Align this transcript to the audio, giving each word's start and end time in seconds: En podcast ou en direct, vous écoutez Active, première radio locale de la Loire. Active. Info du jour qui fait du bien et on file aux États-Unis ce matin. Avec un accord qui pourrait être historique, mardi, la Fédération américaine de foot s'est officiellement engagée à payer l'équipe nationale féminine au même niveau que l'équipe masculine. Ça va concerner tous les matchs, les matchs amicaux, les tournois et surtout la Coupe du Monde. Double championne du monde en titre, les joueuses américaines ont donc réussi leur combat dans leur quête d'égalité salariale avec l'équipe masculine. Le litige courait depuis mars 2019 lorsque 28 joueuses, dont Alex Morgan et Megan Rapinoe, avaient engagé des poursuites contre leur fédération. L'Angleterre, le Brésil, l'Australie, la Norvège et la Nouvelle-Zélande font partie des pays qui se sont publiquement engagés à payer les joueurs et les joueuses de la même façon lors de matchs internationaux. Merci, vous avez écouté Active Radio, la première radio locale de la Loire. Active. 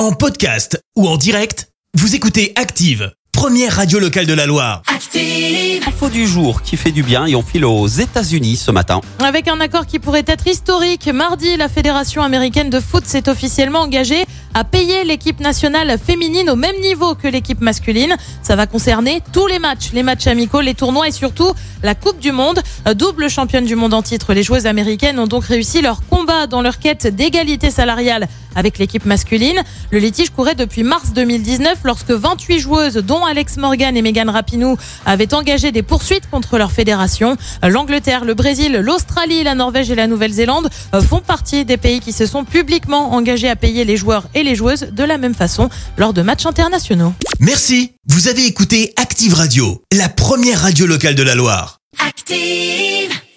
En 0.00 0.12
podcast 0.12 0.82
ou 0.96 1.06
en 1.06 1.18
direct, 1.18 1.68
vous 1.92 2.14
écoutez 2.14 2.54
Active, 2.56 3.12
première 3.32 3.76
radio 3.76 3.98
locale 3.98 4.24
de 4.24 4.32
la 4.32 4.46
Loire. 4.46 4.80
Active. 4.86 5.86
Info 5.86 6.08
du 6.08 6.26
jour 6.26 6.62
qui 6.62 6.78
fait 6.78 6.90
du 6.90 7.02
bien 7.02 7.26
et 7.26 7.34
on 7.34 7.42
file 7.42 7.66
aux 7.66 7.86
États-Unis 7.86 8.56
ce 8.56 8.70
matin. 8.70 9.02
Avec 9.18 9.46
un 9.46 9.60
accord 9.60 9.84
qui 9.84 9.98
pourrait 9.98 10.24
être 10.26 10.46
historique, 10.46 11.06
mardi, 11.08 11.54
la 11.58 11.68
Fédération 11.68 12.22
américaine 12.22 12.70
de 12.70 12.80
foot 12.80 13.04
s'est 13.04 13.28
officiellement 13.28 13.80
engagée 13.80 14.24
à 14.54 14.64
payer 14.64 15.04
l'équipe 15.04 15.38
nationale 15.38 15.98
féminine 15.98 16.48
au 16.48 16.56
même 16.56 16.80
niveau 16.80 17.14
que 17.14 17.28
l'équipe 17.28 17.60
masculine. 17.60 18.16
Ça 18.42 18.56
va 18.56 18.66
concerner 18.66 19.22
tous 19.34 19.48
les 19.48 19.58
matchs, 19.58 19.90
les 19.92 20.02
matchs 20.02 20.26
amicaux, 20.28 20.62
les 20.62 20.74
tournois 20.74 21.08
et 21.08 21.12
surtout 21.12 21.52
la 21.82 21.94
Coupe 21.94 22.20
du 22.20 22.32
Monde. 22.32 22.62
Double 22.94 23.28
championne 23.28 23.66
du 23.66 23.76
monde 23.76 23.92
en 23.92 24.00
titre, 24.00 24.32
les 24.32 24.42
joueuses 24.42 24.64
américaines 24.64 25.18
ont 25.18 25.26
donc 25.26 25.44
réussi 25.44 25.82
leur 25.82 26.00
combat 26.08 26.46
dans 26.46 26.62
leur 26.62 26.78
quête 26.78 27.06
d'égalité 27.06 27.70
salariale 27.70 28.28
avec 28.54 28.78
l'équipe 28.78 29.04
masculine. 29.04 29.60
Le 29.90 29.98
litige 29.98 30.30
courait 30.30 30.54
depuis 30.54 30.82
mars 30.82 31.12
2019 31.12 31.78
lorsque 31.84 32.10
28 32.10 32.58
joueuses, 32.58 32.94
dont 32.94 33.24
Alex 33.24 33.56
Morgan 33.56 33.96
et 33.96 34.02
Megan 34.02 34.28
Rapinoe, 34.28 34.76
avaient 35.06 35.34
engagé 35.34 35.72
des 35.72 35.82
poursuites 35.82 36.28
contre 36.30 36.58
leur 36.58 36.72
fédération. 36.72 37.36
L'Angleterre, 37.62 38.24
le 38.24 38.34
Brésil, 38.34 38.76
l'Australie, 38.76 39.44
la 39.44 39.54
Norvège 39.54 39.90
et 39.90 39.94
la 39.94 40.06
Nouvelle-Zélande 40.06 40.68
font 41.08 41.20
partie 41.20 41.64
des 41.64 41.76
pays 41.76 42.00
qui 42.00 42.12
se 42.12 42.26
sont 42.26 42.44
publiquement 42.44 43.12
engagés 43.12 43.48
à 43.48 43.56
payer 43.56 43.84
les 43.84 43.96
joueurs 43.96 44.28
et 44.34 44.42
les 44.42 44.54
joueuses 44.54 44.88
de 44.92 45.04
la 45.04 45.18
même 45.18 45.34
façon 45.34 45.68
lors 45.96 46.12
de 46.12 46.22
matchs 46.22 46.46
internationaux. 46.46 47.12
Merci, 47.38 47.92
vous 48.08 48.28
avez 48.28 48.46
écouté 48.46 48.92
Active 48.96 49.34
Radio, 49.34 49.82
la 49.92 50.08
première 50.08 50.60
radio 50.60 50.86
locale 50.86 51.14
de 51.14 51.22
la 51.22 51.34
Loire. 51.34 51.78
Active. 52.06 52.89